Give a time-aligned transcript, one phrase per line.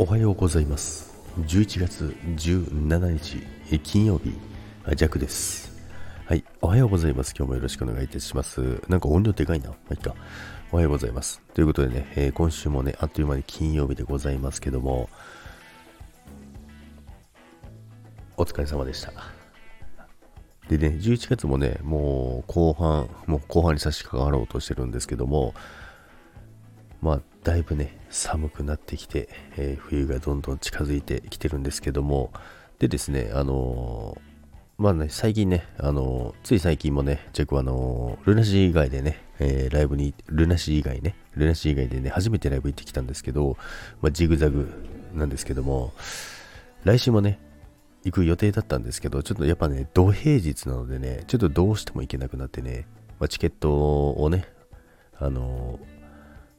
[0.00, 1.12] おはようございます。
[1.40, 4.30] 11月17日金曜日
[4.94, 5.72] ジャックです。
[6.24, 7.34] はいおはようございます。
[7.36, 8.80] 今日もよろしくお願いいたします。
[8.88, 9.70] なんか音量でかいな。
[9.70, 10.14] まあ、いっか。
[10.70, 11.42] おはようございます。
[11.52, 15.10] ということでね、えー、今週もねあっという間に金曜日でございますけども
[18.36, 19.12] お疲れ様でした。
[20.68, 25.54] でね、11月もね、もう後半、もう後半に差し掛かろうとしてるんですけども、
[27.00, 32.32] まあ、だいぶね、寒くなってきて、えー、冬がどんどん近づいてきてるんですけども、
[32.78, 43.56] でですね、あのー、まあね、最近ね、あのー、つい最近もね、ジェクはあのルナシー以外でね、えライブに、ルナシー以外ね、ルナシー以外でね、初めてライブ行ってきたんですけど、
[44.00, 44.68] まあ、ジグザグ
[45.14, 45.92] なんですけども、
[46.84, 47.38] 来週もね、
[48.04, 52.86] 行く予定だったんですけど、ちょっとやっぱね、土平日なのでね、ちょっとどうしても行けなくなってね、
[53.20, 54.46] まあ、チケットをね、
[55.18, 55.80] あの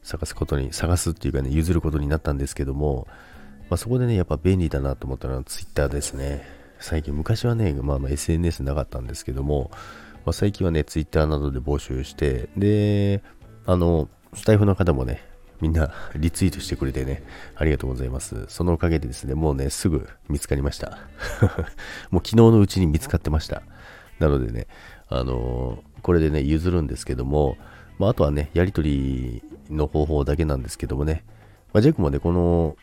[0.02, 3.06] 探すことに、探すっていうかね、譲ることになったんですけども、
[3.68, 6.44] まあ、そこでね、やっぱ便利だなと思ったのは Twitter ですね。
[6.80, 9.70] 最近、昔はね、まあ、まあ SNS なかったんですけども、
[10.24, 13.22] まあ、最近はね、Twitter などで募集して、で、
[13.66, 15.22] あの、スタイフの方もね、
[15.60, 17.22] みんな リツイートしてくれてね、
[17.54, 18.46] ありがとうございます。
[18.48, 20.98] そのおかげでですね、もうね、すぐ見つかりました。
[22.10, 23.62] もう昨日のうちに見つかってました。
[24.18, 24.66] なのでね、
[25.08, 27.56] あのー、これでね、譲るんですけども、
[28.00, 31.22] まあ、あとはね、やりとりの方法だけなんですけどもね、
[31.74, 32.74] まあ、ジェクもね、この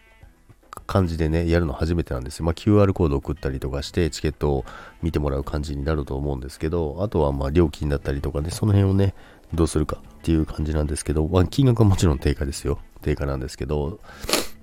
[0.86, 2.46] 感じでね、やるの初めてなんですよ。
[2.46, 4.66] まあ、QR コード送ったりとかして、チケットを
[5.02, 9.16] 見てもらう感じになると思うんですけど、あとはまあ料金だったりとかね、その辺をね、
[9.56, 12.78] どうするかっていう感じなんですけど、まあ、金額はもちろん定価ですよ。
[13.02, 14.00] 定価なんですけど、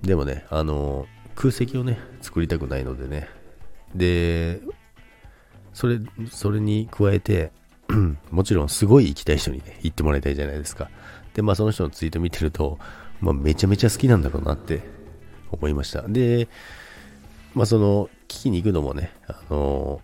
[0.03, 3.27] でもね、あの、空席をね、作りたくないのでね、
[3.93, 4.61] で、
[5.73, 5.99] それ、
[6.31, 7.51] それに加えて、
[8.31, 10.89] もちろんすごい行きたい人にね、行ってもらいたいじゃないですか。
[11.33, 12.79] で、まあその人のツイート見てると、
[13.21, 14.81] まあめちゃめちゃ好きなんだろうなって
[15.51, 16.01] 思いました。
[16.07, 16.47] で、
[17.53, 20.01] まあその、聞きに行くのもね、あの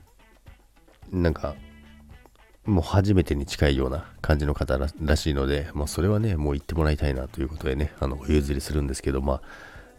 [1.12, 1.56] なんか、
[2.66, 9.42] もう初めてに近いような感じの方らしいので、まあそれはね、もう行ってもらいたいなということでね、あの、お譲りするんですけど、まあ、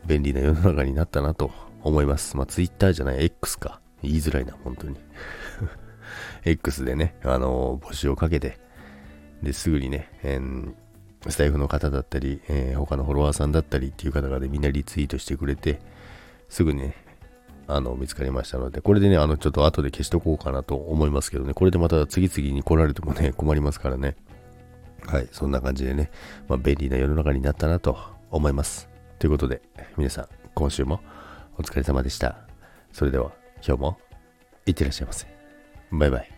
[0.06, 1.50] 便利な世の中になったなと
[1.82, 2.36] 思います。
[2.36, 3.80] まあ Twitter じゃない X か。
[4.02, 4.96] 言いづらいな、本当に。
[6.44, 8.58] X でね、あの募集をかけて、
[9.42, 10.74] で、すぐにね、えー、
[11.28, 15.80] スタイフの方だったり、えー、他のフォロワーさんだったりっていう方がね、みんなリツイートしてくれて、
[16.48, 16.94] すぐにね、
[17.66, 24.16] あの、見つかりましたので、これでね、あの、ちょっと後で消しとこうかなと思いますけどね、これでまた次々に来られてもね、 困りますからね。
[25.06, 26.10] はい、そんな感じでね、
[26.48, 27.98] まあ、便利な世の中になったなと
[28.30, 28.88] 思います。
[29.18, 29.62] ということで、
[29.96, 31.00] 皆さん、今週も
[31.56, 32.38] お疲れ様でした。
[32.92, 33.32] それでは、
[33.66, 33.98] 今日も、
[34.66, 35.41] いってらっしゃいませ。
[35.92, 36.31] バイバイ。